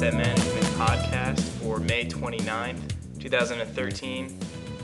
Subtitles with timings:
[0.00, 4.34] Asset Management Podcast for May 29th, 2013.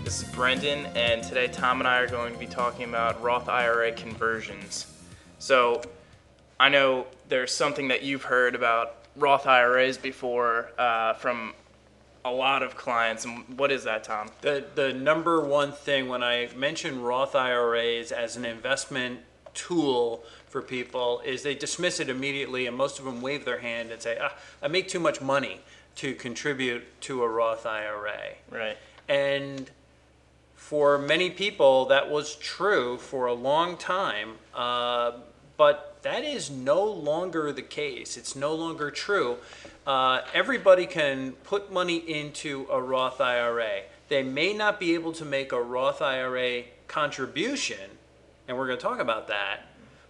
[0.05, 3.49] This is Brendan, and today Tom and I are going to be talking about Roth
[3.49, 4.93] IRA conversions.
[5.39, 5.81] So,
[6.61, 11.55] I know there's something that you've heard about Roth IRAs before uh, from
[12.23, 13.25] a lot of clients.
[13.25, 14.29] And what is that, Tom?
[14.43, 19.21] The, the number one thing when I mention Roth IRAs as an investment
[19.57, 23.91] tool for people is they dismiss it immediately, and most of them wave their hand
[23.91, 25.61] and say, ah, I make too much money
[25.97, 28.35] to contribute to a Roth IRA.
[28.51, 28.77] Right.
[29.09, 29.69] And
[30.55, 35.13] for many people, that was true for a long time, uh,
[35.57, 38.17] but that is no longer the case.
[38.17, 39.39] It's no longer true.
[39.87, 43.83] Uh, everybody can put money into a Roth IRA.
[44.09, 47.91] They may not be able to make a Roth IRA contribution,
[48.49, 49.61] and we're going to talk about that,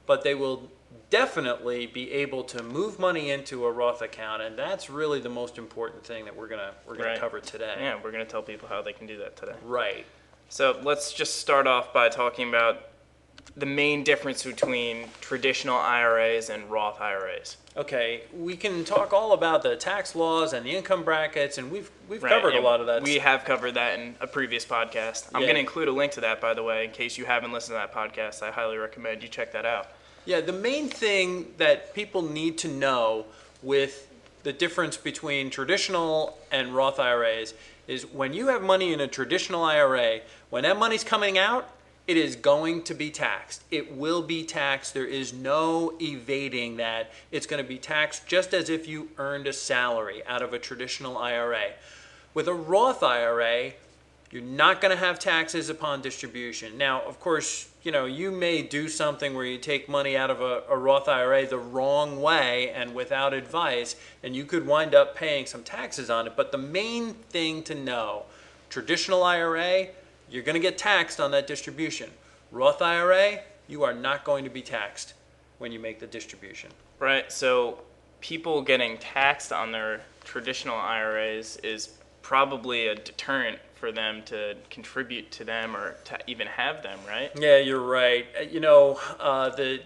[0.06, 0.70] but they will
[1.10, 5.58] definitely be able to move money into a Roth account, and that's really the most
[5.58, 7.18] important thing that we're gonna we're gonna Right.
[7.20, 7.76] cover today.
[7.80, 9.54] Yeah, we're going to tell people how they can do that today.
[9.64, 10.04] Right.
[10.48, 12.88] So let's just start off by talking about
[13.56, 17.56] the main difference between traditional IRAs and Roth IRAs.
[17.76, 21.90] Okay, we can talk all about the tax laws and the income brackets, and we've
[22.08, 23.02] we've Right, covered a lot of that.
[23.02, 25.28] We have covered that in a previous podcast.
[25.34, 25.48] I'm Yeah.
[25.48, 27.74] going to include a link to that, by the way, in case you haven't listened
[27.78, 28.42] to that podcast.
[28.42, 29.88] I highly recommend you check that out.
[30.24, 33.26] Yeah, the main thing that people need to know
[33.62, 34.08] with
[34.42, 37.52] the difference between traditional and Roth IRAs
[37.86, 41.68] is when you have money in a traditional IRA, when that money's coming out,
[42.06, 43.64] it is going to be taxed.
[43.70, 44.94] It will be taxed.
[44.94, 47.10] There is no evading that.
[47.32, 50.58] It's going to be taxed just as if you earned a salary out of a
[50.58, 51.72] traditional IRA.
[52.32, 53.72] With a Roth IRA,
[54.30, 56.78] you're not going to have taxes upon distribution.
[56.78, 60.40] Now, of course, you know, you may do something where you take money out of
[60.40, 65.16] a, a Roth IRA the wrong way and without advice, and you could wind up
[65.16, 66.34] paying some taxes on it.
[66.36, 68.24] But the main thing to know
[68.68, 69.88] traditional IRA,
[70.30, 72.10] you're going to get taxed on that distribution.
[72.50, 75.14] Roth IRA, you are not going to be taxed
[75.58, 76.70] when you make the distribution.
[76.98, 77.30] Right.
[77.30, 77.80] So
[78.20, 81.90] people getting taxed on their traditional IRAs is
[82.22, 87.30] probably a deterrent for them to contribute to them or to even have them, right?
[87.38, 88.26] Yeah, you're right.
[88.38, 89.80] Uh, You know, uh, the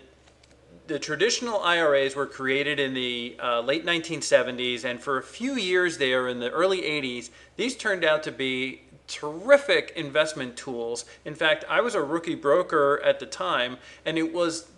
[0.86, 5.98] the traditional IRAs were created in the uh, late 1970s, and for a few years
[5.98, 11.04] there in the early 80s, these turned out to be terrific investment tools.
[11.24, 13.76] In fact, I was a rookie broker at the time,
[14.06, 14.68] and it was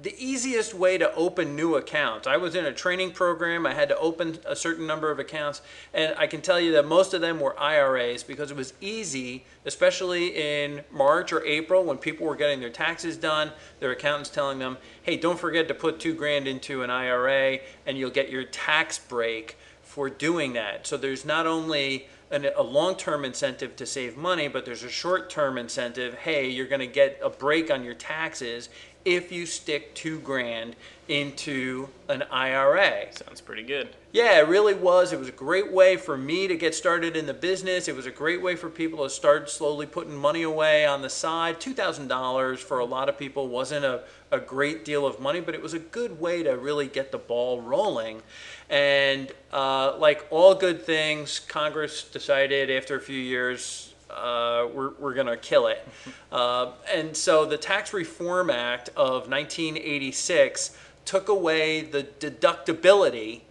[0.00, 2.26] the easiest way to open new accounts.
[2.26, 3.66] I was in a training program.
[3.66, 5.62] I had to open a certain number of accounts,
[5.94, 9.46] and I can tell you that most of them were IRAs because it was easy,
[9.64, 13.52] especially in March or April when people were getting their taxes done.
[13.80, 17.96] Their accountants telling them, "Hey, don't forget to put two grand into an IRA, and
[17.96, 23.24] you'll get your tax break for doing that." So there's not only an, a long-term
[23.24, 26.14] incentive to save money, but there's a short-term incentive.
[26.14, 28.68] Hey, you're going to get a break on your taxes
[29.06, 30.74] if you stick two grand
[31.06, 33.06] into an IRA.
[33.12, 33.88] Sounds pretty good.
[34.10, 35.12] Yeah, it really was.
[35.12, 37.86] It was a great way for me to get started in the business.
[37.86, 41.08] It was a great way for people to start slowly putting money away on the
[41.08, 41.60] side.
[41.60, 44.02] $2,000 for a lot of people wasn't a,
[44.32, 47.18] a great deal of money, but it was a good way to really get the
[47.18, 48.22] ball rolling.
[48.68, 55.14] And uh, like all good things, Congress decided after a few years, uh, we're, we're
[55.14, 55.86] going to kill it.
[56.30, 63.42] Uh, and so the Tax Reform Act of 1986 took away the deductibility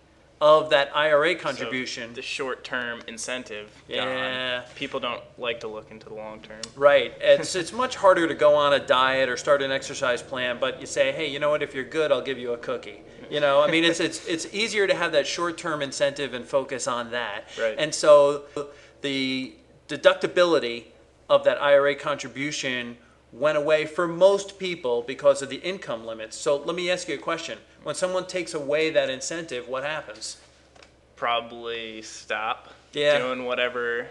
[0.41, 2.13] of that IRA So contribution.
[2.13, 3.71] the short-term incentive.
[3.87, 4.61] Yeah.
[4.61, 4.69] Gone.
[4.75, 6.61] People don't like to look into the long term.
[6.75, 7.13] Right.
[7.21, 10.79] It's it's much harder to go on a diet or start an exercise plan, but
[10.81, 11.63] you say, hey, you know what?
[11.63, 13.01] If you're good, I'll give you a cookie.
[13.29, 16.85] You know, I mean, it's it's it's easier to have that short-term incentive and focus
[16.87, 17.45] on that.
[17.57, 17.75] Right.
[17.77, 18.43] And so
[19.01, 19.53] the
[19.87, 20.85] deductibility
[21.29, 22.97] of that IRA contribution
[23.31, 26.37] went away for most people because of the income limits.
[26.37, 27.57] So let me ask you a question.
[27.83, 30.37] When someone takes away that incentive, what happens?
[31.15, 33.19] Probably stop Yeah.
[33.19, 34.07] doing whatever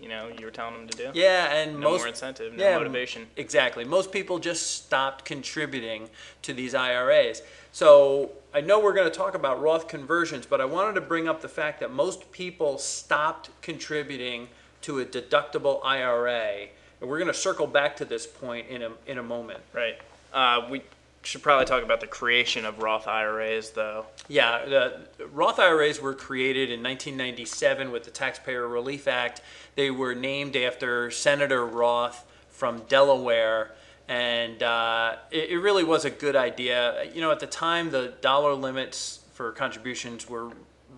[0.00, 1.10] you know you were telling them to do.
[1.14, 3.28] Yeah, and No most more incentive, no yeah, motivation.
[3.36, 3.84] Exactly.
[3.84, 6.10] Most people just stopped contributing
[6.42, 7.42] to these IRAs.
[7.70, 11.28] So I know we're going to talk about Roth conversions, but I wanted to bring
[11.28, 14.48] up the fact that most people stopped contributing
[14.82, 16.66] to a deductible IRA.
[17.00, 19.60] And we're going to circle back to this point in a, in a moment.
[19.72, 19.98] Right.
[20.32, 20.82] Uh, we
[21.22, 24.06] should probably talk about the creation of Roth IRAs, though.
[24.28, 29.40] Yeah, the Roth IRAs were created in 1997 with the Taxpayer Relief Act.
[29.76, 33.72] They were named after Senator Roth from Delaware,
[34.08, 37.08] and uh, it, it really was a good idea.
[37.14, 40.50] You know, at the time, the dollar limits for contributions were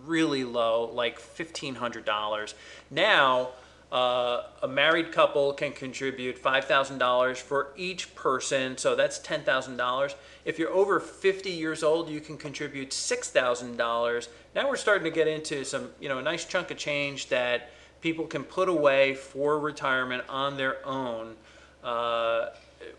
[0.07, 2.55] really low, like $1,500.
[2.91, 3.51] Now,
[3.95, 10.15] uh, a married couple can contribute $5,000 for each person, so that's $10,000.
[10.45, 14.29] If you're over 50 years old, you can contribute $6,000.
[14.57, 17.71] Now we're starting to get into some, you know, a nice chunk of change that
[18.01, 21.37] people can put away for retirement on their own
[21.85, 22.49] uh,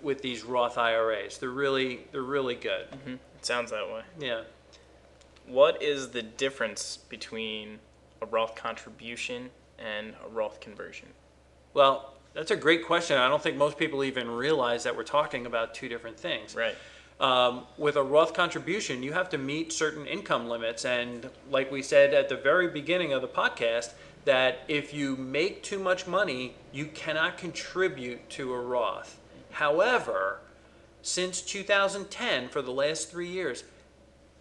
[0.02, 1.40] with these Roth IRAs.
[1.40, 2.88] They're really, they're really good.
[3.38, 4.04] It sounds that way.
[4.18, 4.44] Yeah.
[5.46, 7.80] What is the difference between
[8.22, 9.50] a Roth contribution
[9.80, 11.10] and a Roth conversion?
[11.74, 13.18] Well, that's a great question.
[13.18, 16.56] I don't think most people even realize that we're talking about two different things.
[16.56, 16.76] Right.
[17.20, 20.84] Um, with a Roth contribution, you have to meet certain income limits.
[20.84, 23.94] And like we said at the very beginning of the podcast,
[24.26, 29.20] that if you make too much money, you cannot contribute to a Roth.
[29.52, 30.40] However,
[31.02, 33.64] since 2010, for the last three years,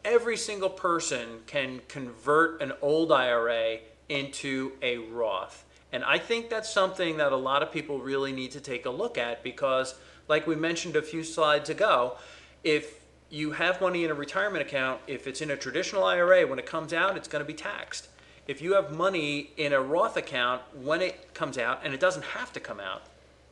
[0.05, 3.79] every single person can convert an old IRA
[4.09, 5.65] into a Roth.
[5.93, 8.91] And I think that's something that a lot of people really need to take a
[8.91, 9.95] look at because,
[10.29, 12.17] like we mentioned a few slides ago,
[12.65, 16.59] if you have money in a retirement account, if it's in a traditional IRA, when
[16.59, 18.09] it comes out, it's going to be taxed.
[18.47, 22.25] If you have money in a Roth account, when it comes out, and it doesn't
[22.25, 23.03] have to come out,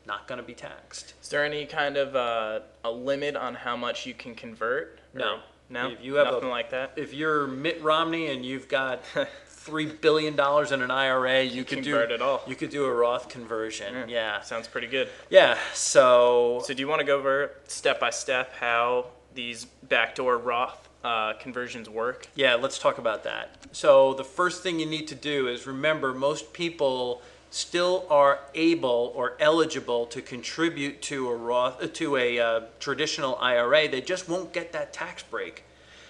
[0.06, 1.14] not going to be taxed.
[1.22, 4.98] Is there any kind of uh, a limit on how much you can convert?
[5.14, 5.38] No.
[5.70, 5.90] No.
[5.90, 6.92] If you have a- nothing like that.
[6.96, 9.02] If you're Mitt Romney and you've got
[9.64, 12.42] three billion dollars in an IRA, you, could convert do it all.
[12.46, 14.08] You could do a Roth conversion.
[14.08, 14.40] Yeah.
[14.40, 15.08] Sounds pretty good.
[15.30, 15.56] Yeah.
[15.72, 20.88] So So do you want to go over step by step how these backdoor Roth
[21.04, 22.28] uh, conversions work?
[22.34, 23.56] Yeah, let's talk about that.
[23.72, 29.12] So, the first thing you need to do is remember most people still are able
[29.14, 33.88] or eligible to contribute to a Roth to a uh, traditional IRA.
[33.88, 35.64] They just won't get that tax break.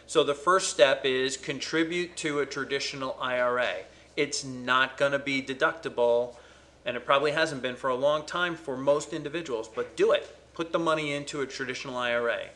[0.07, 3.85] So, the first step is contribute to a traditional IRA.
[4.17, 6.37] It's not going to be deductible,
[6.85, 10.37] and it probably hasn't been for a long time for most individuals, but do it.
[10.55, 12.49] Put the money into a traditional IRA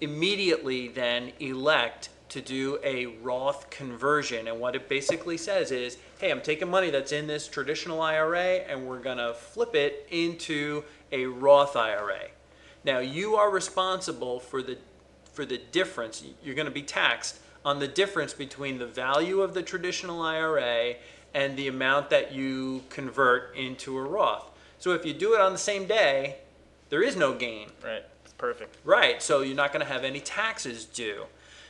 [0.00, 4.48] immediately then elect to do a Roth conversion.
[4.48, 8.56] And what it basically says is, hey, I'm taking money that's in this traditional IRA
[8.68, 12.28] and we're going to flip it into a Roth IRA.
[12.84, 14.78] Now, you are responsible for the
[15.36, 16.24] for the difference.
[16.42, 20.94] You're going to be taxed on the difference between the value of the traditional IRA
[21.34, 24.50] and the amount that you convert into a Roth.
[24.78, 26.36] So if you do it on the same day,
[26.88, 27.68] there is no gain.
[27.84, 28.02] Right.
[28.24, 28.78] It's perfect.
[28.84, 31.24] Right, so you're not going to have any taxes due.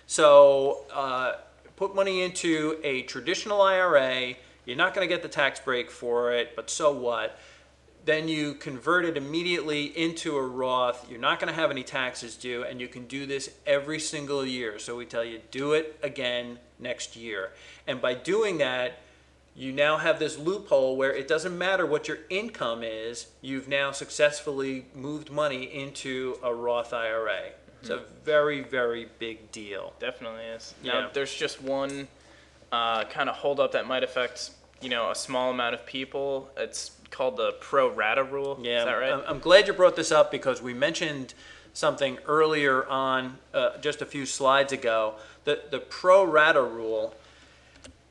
[0.07, 1.33] So uh,
[1.75, 4.35] put money into a traditional IRA.
[4.65, 7.39] You're not going to get the tax break for it, but so what?
[8.07, 11.11] Then you convert it immediately into a Roth.
[11.11, 14.47] You're not going to have any taxes due, and you can do this every single
[14.47, 14.79] year.
[14.79, 17.51] So we tell you do it again next year.
[17.87, 19.01] And by doing that,
[19.57, 23.91] you now have this loophole where it doesn't matter what your income is, you've now
[23.91, 27.51] successfully moved money into a Roth IRA.
[27.81, 29.95] It's a very, very big deal.
[30.01, 30.75] Definitely is.
[30.83, 30.93] Yeah.
[30.93, 32.09] Now, there's just one
[32.73, 34.51] uh, kind of holdup that might affect,
[34.81, 36.51] you know, a small amount of people.
[36.57, 38.59] It's called the pro rata rule.
[38.63, 39.13] Yeah, Is that right?
[39.13, 41.35] I'm, I'm glad you brought this up because we mentioned
[41.73, 45.15] something earlier on, uh, just a few slides ago.
[45.45, 47.15] The, the pro rata rule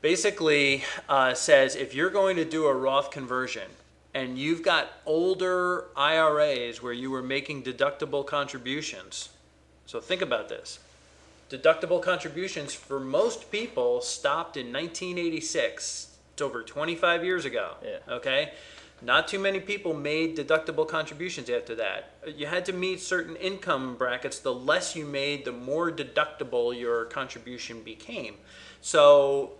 [0.00, 3.68] basically uh, says if you're going to do a Roth conversion
[4.14, 9.30] and you've got older IRAs where you were making deductible contributions,
[9.84, 10.78] so think about this.
[11.50, 16.16] Deductible contributions for most people stopped in 1986.
[16.32, 17.74] It's over 25 years ago.
[17.82, 17.98] Yeah.
[18.08, 18.52] Okay?
[19.02, 22.14] Not too many people made deductible contributions after that.
[22.26, 24.38] You had to meet certain income brackets.
[24.38, 28.36] The less you made, the more deductible your contribution became.
[28.80, 29.52] So,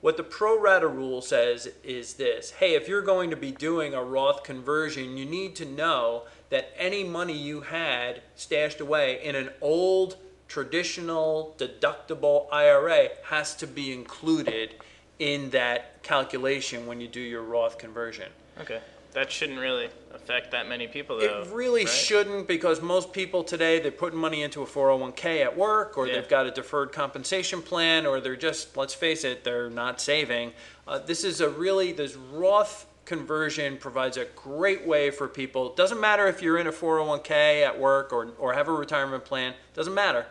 [0.00, 3.94] what the pro rata rule says is this hey, if you're going to be doing
[3.94, 9.36] a Roth conversion, you need to know that any money you had stashed away in
[9.36, 10.16] an old
[10.48, 14.74] traditional deductible IRA has to be included
[15.20, 18.32] in that calculation when you do your Roth conversion.
[18.60, 18.80] Okay.
[19.12, 21.42] That shouldn't really affect that many people, though.
[21.42, 21.92] It really right?
[21.92, 26.14] shouldn't because most people today they're putting money into a 401k at work or Yeah.
[26.14, 30.52] they've got a deferred compensation plan or they're just let's face it they're not saving.
[30.86, 35.74] Uh, this is a really this Roth conversion provides a great way for people.
[35.74, 39.54] Doesn't matter if you're in a 401k at work or or have a retirement plan.
[39.74, 40.26] Doesn't matter.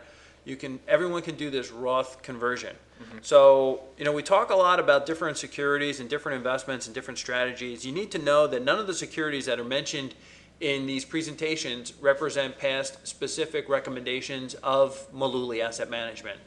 [0.46, 2.74] You can everyone can do this Roth conversion.
[3.00, 3.18] Mm-hmm.
[3.22, 7.18] So, you know, we talk a lot about different securities and different investments and different
[7.18, 7.84] strategies.
[7.84, 10.14] You need to know that none of the securities that are mentioned
[10.60, 16.38] in these presentations represent past specific recommendations of Mullooly Asset Management.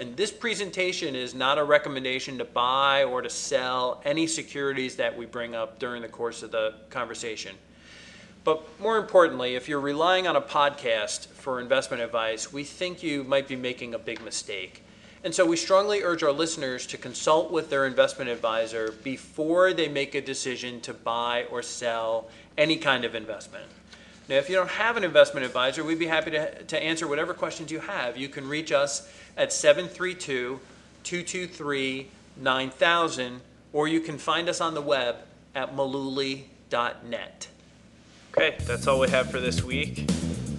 [0.00, 5.16] And this presentation is not a recommendation to buy or to sell any securities that
[5.16, 7.54] we bring up during the course of the conversation.
[8.42, 13.22] But more importantly, if you're relying on a podcast for investment advice, we think you
[13.22, 14.82] might be making a big mistake.
[15.22, 19.88] And so we strongly urge our listeners to consult with their investment advisor before they
[19.88, 23.66] make a decision to buy or sell any kind of investment.
[24.30, 27.34] Now, if you don't have an investment advisor, we'd be happy to, to answer whatever
[27.34, 28.16] questions you have.
[28.16, 30.60] You can reach us at 732
[31.02, 33.40] 223 9000,
[33.72, 35.16] or you can find us on the web
[35.54, 37.48] at mullooly.net.
[38.36, 40.08] Okay, that's all we have for this week.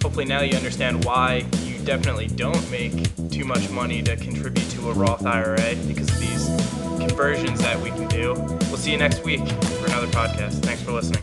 [0.02, 2.92] Hopefully, now you understand why you definitely don't make
[3.30, 6.46] too much money to contribute to a Roth IRA because of these
[6.98, 8.34] conversions that we can do.
[8.34, 10.62] We'll see you next week for another podcast.
[10.62, 11.22] Thanks for listening.